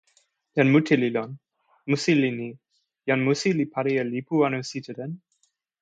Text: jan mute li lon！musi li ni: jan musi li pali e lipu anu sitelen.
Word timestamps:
jan 0.55 0.67
mute 0.73 0.95
li 1.01 1.09
lon！musi 1.15 2.13
li 2.21 2.29
ni: 2.39 2.49
jan 3.07 3.19
musi 3.25 3.49
li 3.57 3.65
pali 3.73 3.93
e 4.01 4.03
lipu 4.11 4.35
anu 4.45 4.59
sitelen. 4.69 5.11